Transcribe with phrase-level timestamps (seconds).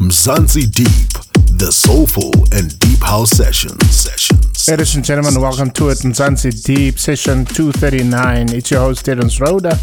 [0.00, 3.84] Mzansi Deep, the soulful and deep house sessions.
[3.90, 4.68] Sessions.
[4.68, 8.54] Ladies and gentlemen, welcome to it, Mzansi Deep, session 239.
[8.54, 9.76] It's your host, Terence Rhoda.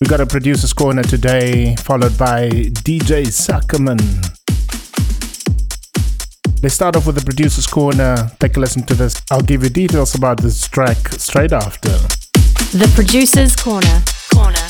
[0.00, 4.00] We got a producer's corner today, followed by DJ Suckerman.
[6.62, 8.30] Let's start off with the producer's corner.
[8.38, 9.20] Take a listen to this.
[9.32, 11.90] I'll give you details about this track straight after.
[12.70, 14.00] The producer's corner.
[14.32, 14.63] Corner.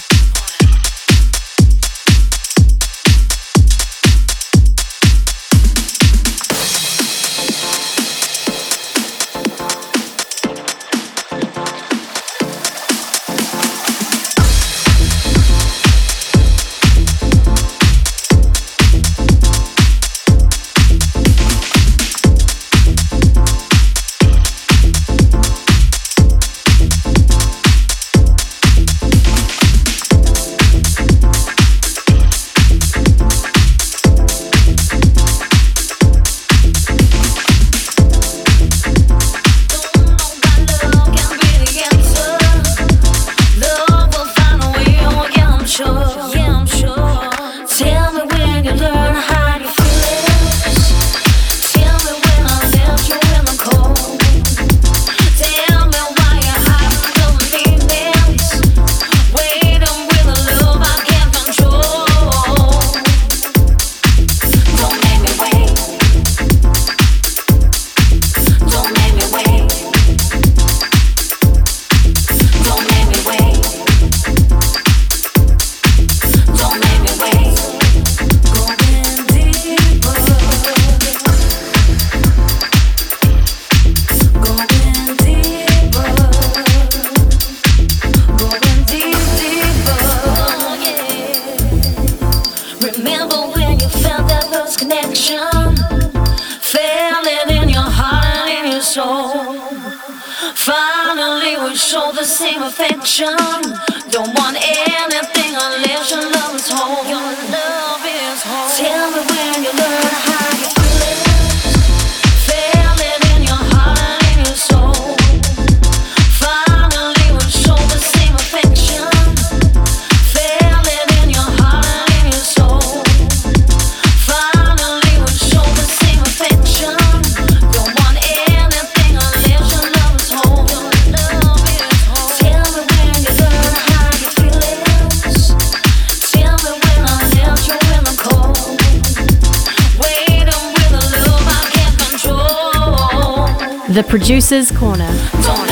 [143.94, 145.63] The Producer's Corner.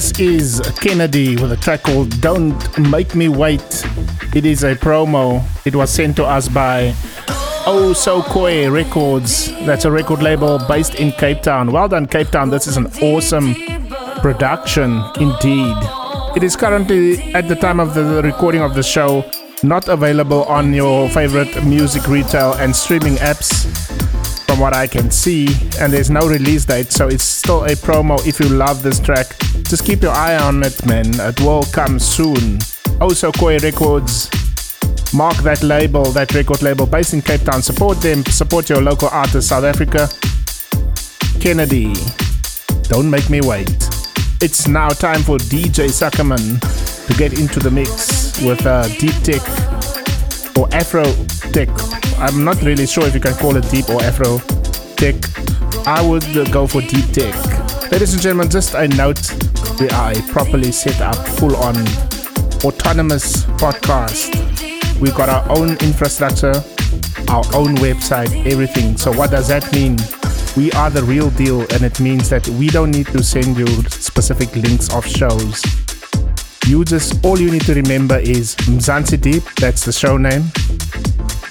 [0.00, 3.84] This is Kennedy with a track called Don't Make Me Wait.
[4.34, 5.44] It is a promo.
[5.66, 6.94] It was sent to us by
[7.66, 9.52] Oh So Koi Records.
[9.66, 11.70] That's a record label based in Cape Town.
[11.70, 12.48] Well done, Cape Town.
[12.48, 13.54] This is an awesome
[14.22, 15.76] production indeed.
[16.34, 19.30] It is currently, at the time of the recording of the show,
[19.62, 23.68] not available on your favorite music retail and streaming apps
[24.46, 28.26] from what I can see, and there's no release date, so it's still a promo.
[28.26, 29.36] If you love this track,
[29.70, 31.06] just keep your eye on it, man.
[31.20, 32.58] It will come soon.
[33.00, 34.28] Also, Koi Records,
[35.14, 37.62] mark that label, that record label based in Cape Town.
[37.62, 40.08] Support them, support your local artists, South Africa.
[41.40, 41.94] Kennedy,
[42.88, 43.70] don't make me wait.
[44.42, 46.58] It's now time for DJ Suckerman
[47.06, 49.42] to get into the mix with uh, Deep Tech
[50.58, 51.04] or Afro
[51.52, 51.68] Tech
[52.20, 54.38] I'm not really sure if you can call it deep or Afro
[54.96, 55.16] tech.
[55.86, 57.69] I would go for deep tech.
[57.90, 59.20] Ladies and gentlemen, just a note
[59.80, 61.76] we are a properly set up, full on
[62.64, 64.30] autonomous podcast.
[65.00, 66.54] We've got our own infrastructure,
[67.28, 68.96] our own website, everything.
[68.96, 69.96] So, what does that mean?
[70.56, 73.66] We are the real deal, and it means that we don't need to send you
[73.88, 75.62] specific links of shows.
[76.66, 80.44] You just all you need to remember is Mzansi Deep, that's the show name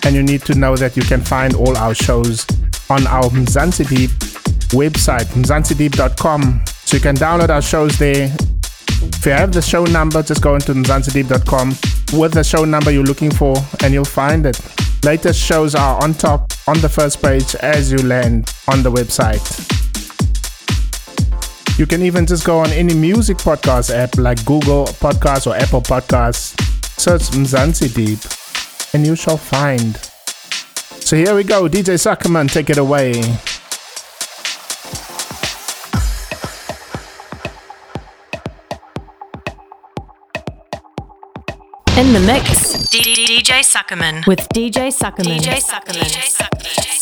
[0.03, 2.45] and you need to know that you can find all our shows
[2.89, 4.11] on our Mzansi Deep
[4.69, 6.61] website, mzansideep.com.
[6.67, 8.33] So you can download our shows there.
[9.01, 11.69] If you have the show number, just go into mzansideep.com
[12.19, 14.59] with the show number you're looking for and you'll find it.
[15.03, 19.39] Latest shows are on top on the first page as you land on the website.
[21.79, 25.81] You can even just go on any music podcast app like Google Podcasts or Apple
[25.81, 26.59] Podcasts,
[26.99, 28.19] search Mzansi Deep,
[28.93, 29.95] and you shall find.
[31.01, 33.13] So here we go, DJ Suckerman, take it away.
[42.09, 42.73] in the mix.
[42.87, 44.25] DJ Suckerman.
[44.25, 45.39] With DJ Suckerman.
[45.39, 46.09] DJ Suckerman.
[46.09, 46.98] DJ Suckerman.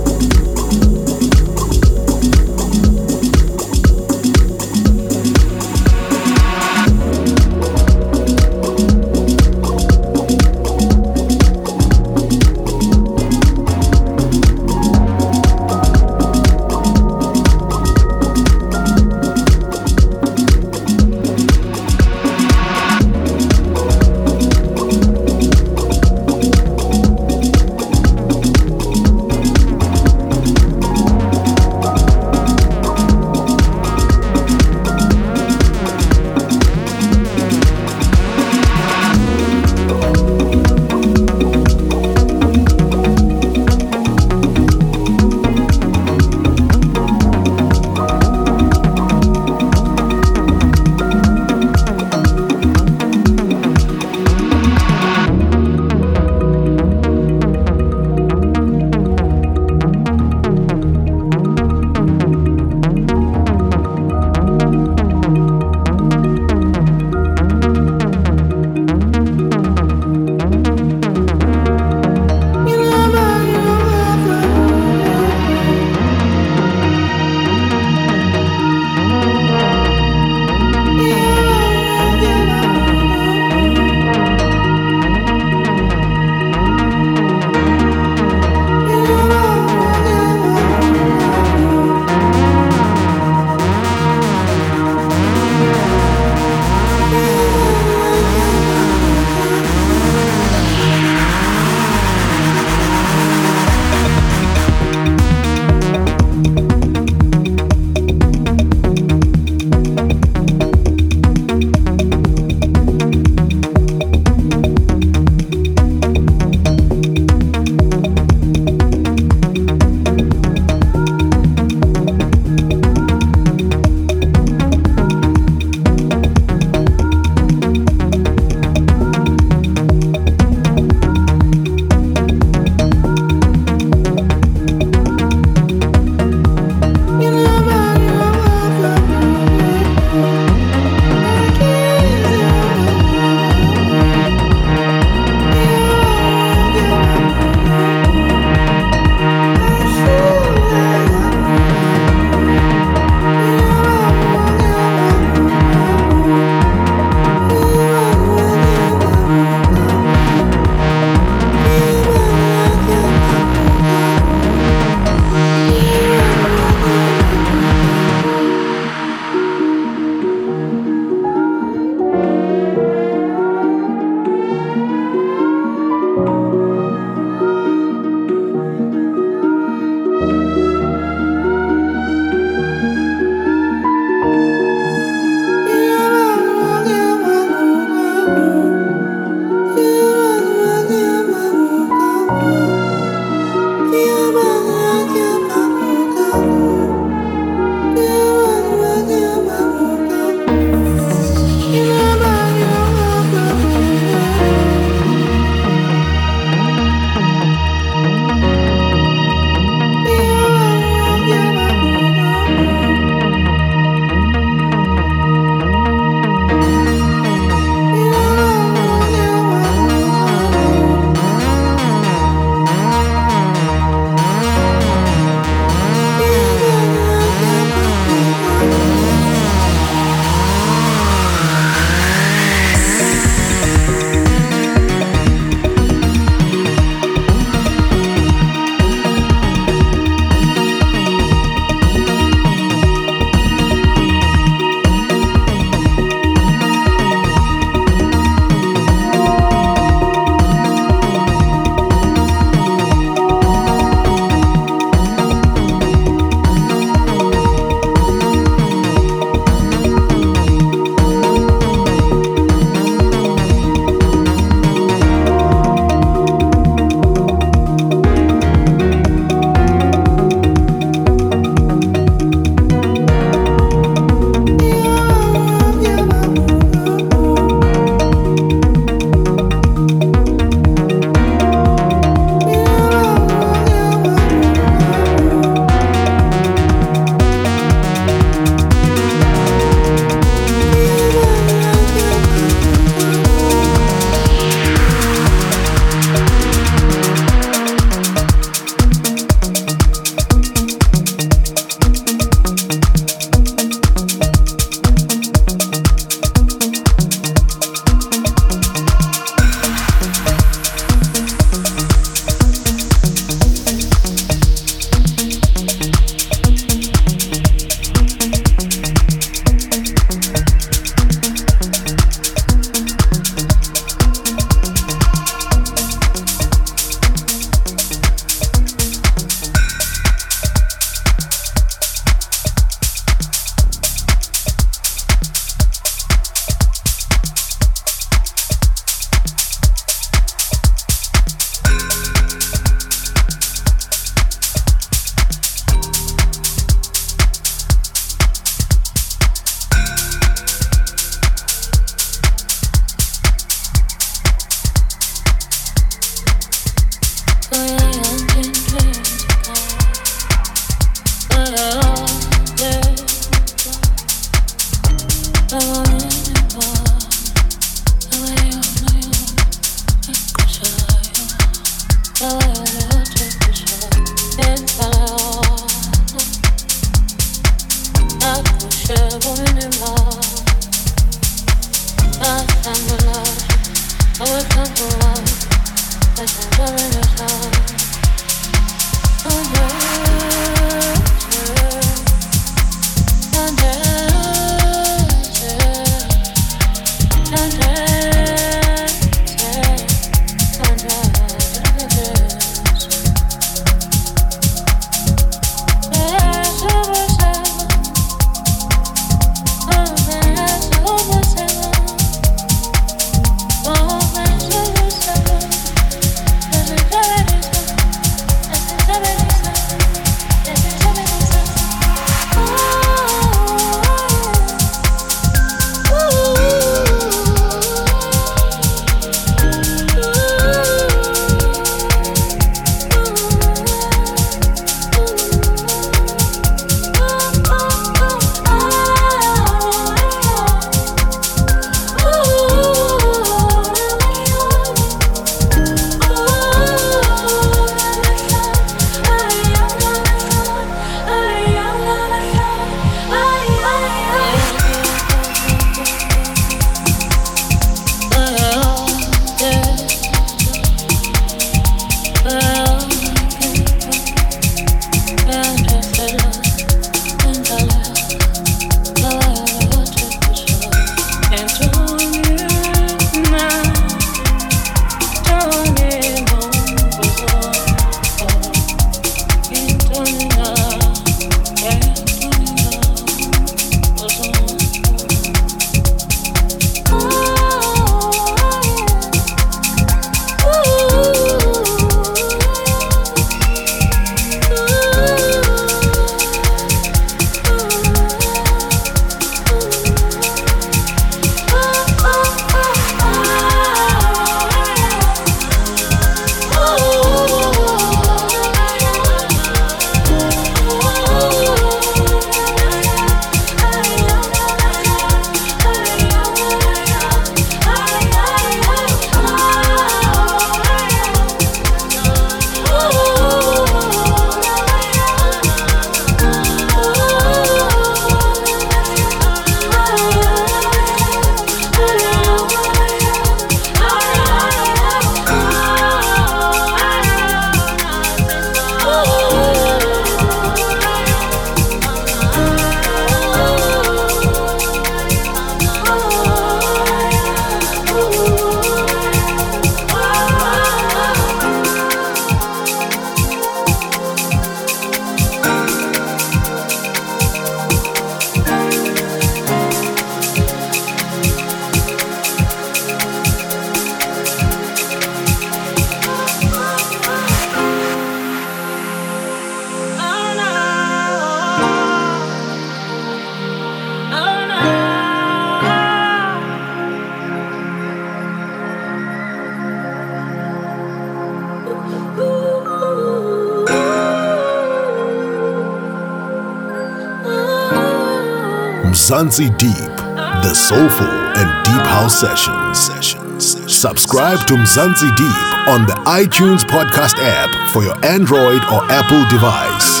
[589.28, 592.78] The soulful and deep house sessions.
[592.78, 593.70] sessions.
[593.70, 600.00] Subscribe to Mzansi Deep on the iTunes podcast app for your Android or Apple device.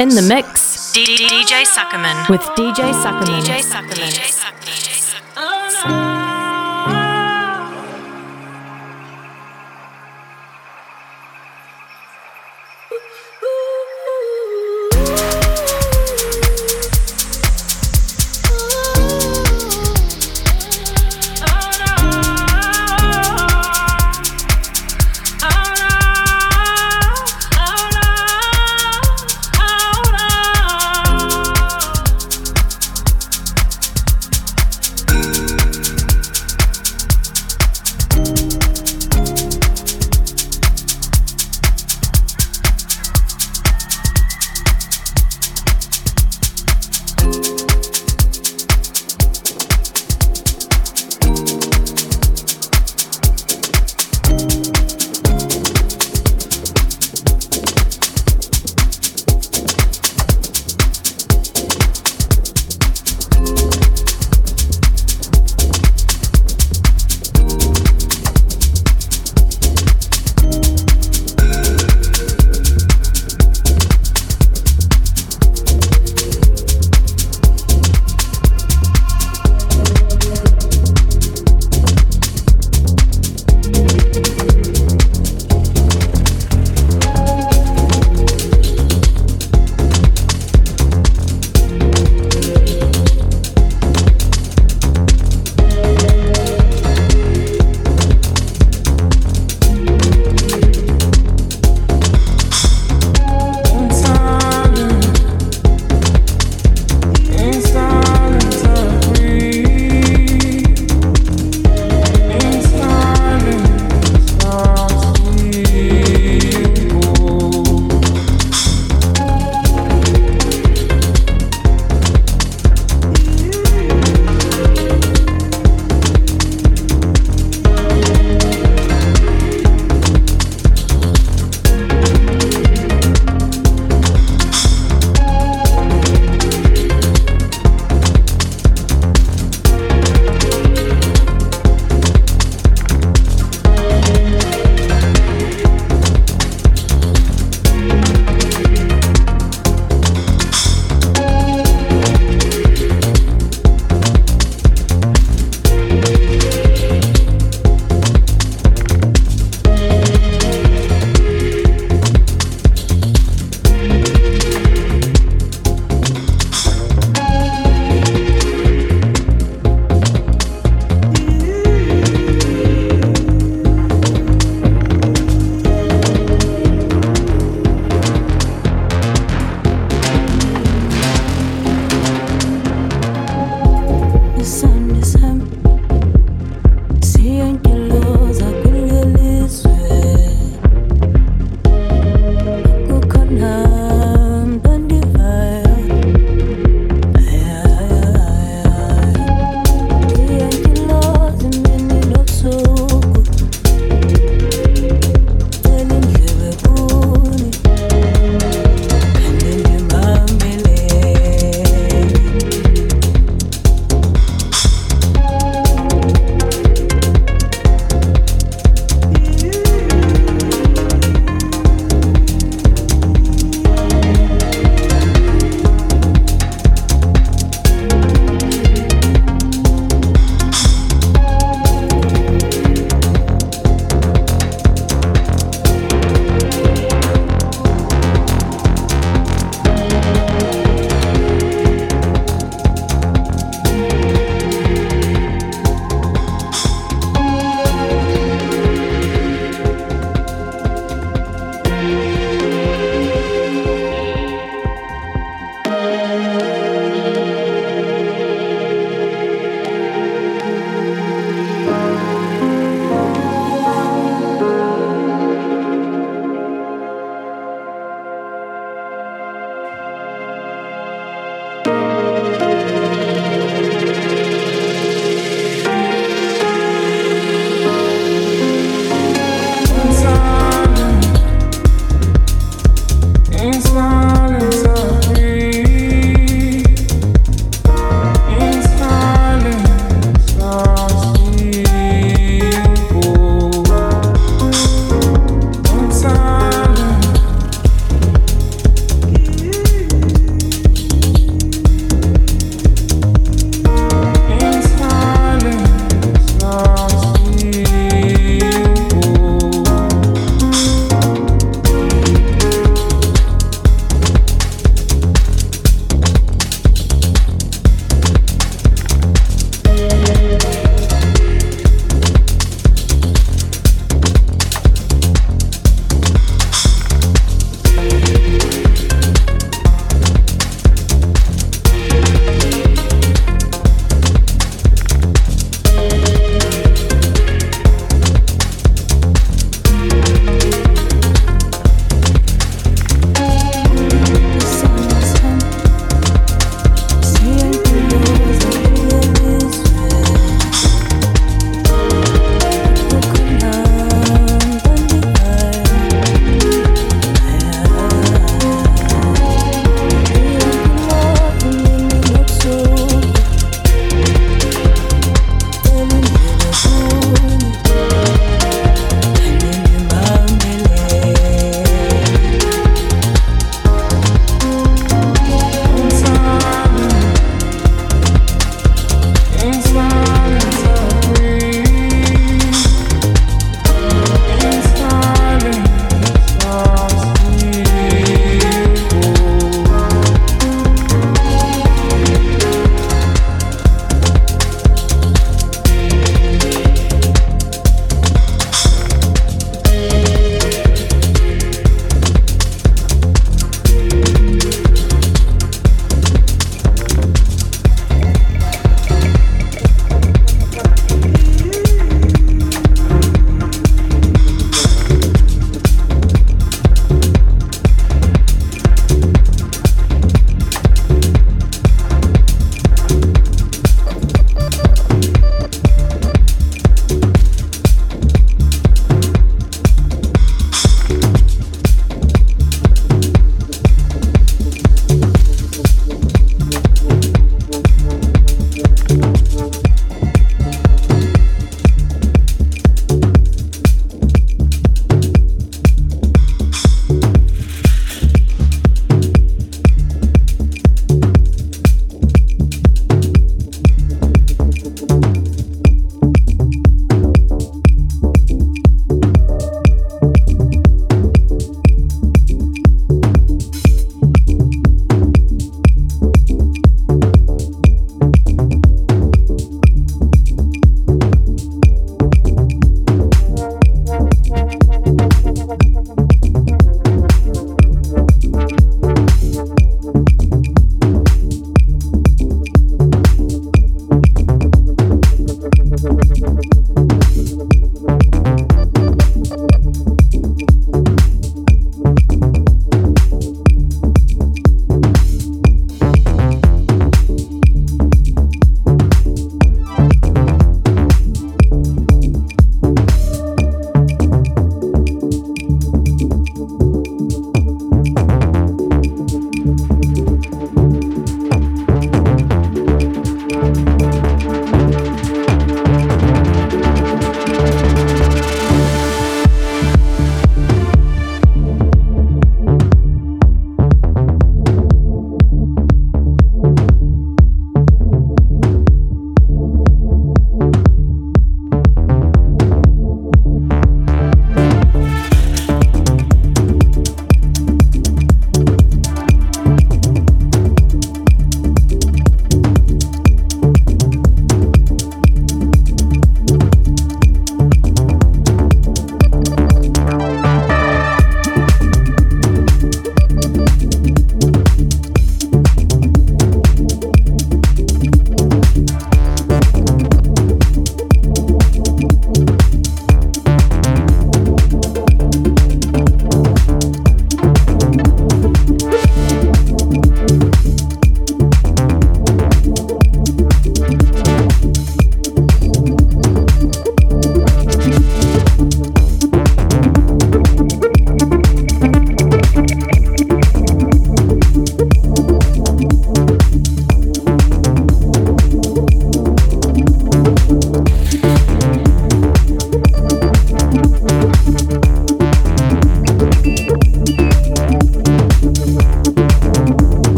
[0.00, 2.28] In the mix DJ Suckerman.
[2.28, 3.40] with DJ Suckerman.
[3.40, 4.47] DJ Suckerman.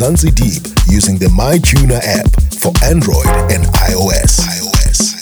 [0.00, 4.40] Mzansi Deep using the MyTuner app for Android and iOS.
[4.56, 5.20] iOS.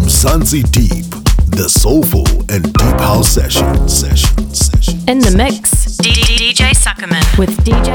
[0.00, 1.04] Mzansi Deep,
[1.50, 3.86] the soulful and deep house session.
[3.86, 4.54] Session.
[4.54, 4.98] Session.
[5.06, 7.38] In the mix DJ Suckerman.
[7.38, 7.85] with DJ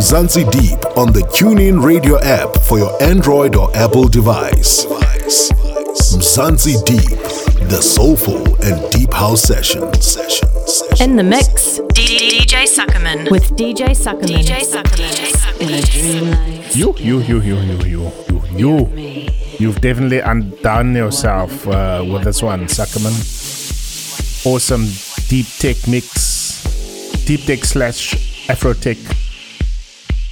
[0.00, 4.86] Subscribe to Mzansi Deep on the TuneIn Radio app for your Android or Apple device.
[6.16, 7.18] Mzansi Deep,
[7.68, 9.92] the soulful and deep house session.
[10.00, 11.10] session, session.
[11.10, 13.30] In the mix DJ Suckerman.
[13.30, 14.42] with DJ Suckerman.
[14.42, 15.60] DJ Suckerman.
[15.60, 18.12] In a dream life, You, you, you, you, you, you,
[18.56, 19.28] you, you.
[19.58, 23.14] You've definitely undone yourself uh, with this one, Suckerman.
[24.46, 24.86] Awesome
[25.28, 26.64] deep tech mix,
[27.26, 28.96] deep tech slash Afro tech.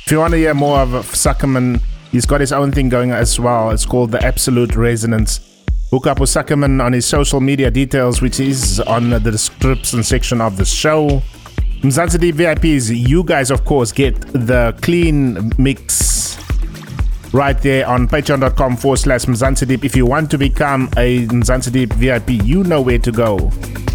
[0.09, 1.83] If you want to hear more of Suckerman,
[2.13, 3.73] he's got his own thing going as well.
[3.73, 5.67] It's called the Absolute Resonance.
[5.91, 10.41] Hook up with Suckerman on his social media details, which is on the description section
[10.41, 11.23] of the show.
[11.83, 16.39] Mzansi Deep VIPs, you guys, of course, get the clean mix
[17.35, 19.85] right there on patreon.com forward slash Mzansideep.
[19.85, 23.37] If you want to become a Mzansi Deep VIP, you know where to go.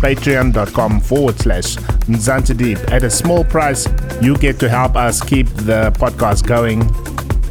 [0.03, 1.75] Patreon.com forward slash
[2.05, 2.91] Mzansideep.
[2.91, 3.87] At a small price,
[4.21, 6.79] you get to help us keep the podcast going,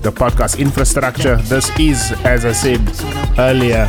[0.02, 1.36] the podcast infrastructure.
[1.36, 2.80] This is, as I said
[3.38, 3.88] earlier,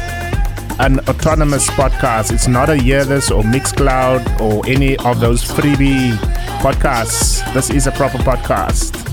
[0.80, 2.32] an autonomous podcast.
[2.32, 6.16] It's not a Hearthis or Mixcloud or any of those freebie
[6.61, 7.41] podcasts.
[7.53, 9.03] This is a proper podcast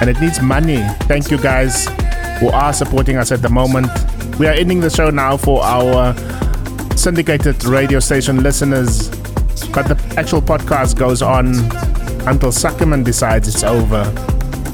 [0.00, 0.84] and it needs money.
[1.02, 1.86] Thank you guys
[2.40, 3.88] who are supporting us at the moment.
[4.38, 6.14] We are ending the show now for our
[6.96, 9.08] syndicated radio station listeners,
[9.66, 11.48] but the actual podcast goes on
[12.28, 14.04] until Suckerman decides it's over.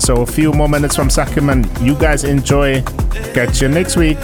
[0.01, 1.64] So, a few more minutes from Suckerman.
[1.85, 2.82] You guys enjoy.
[3.32, 4.18] Catch you next week.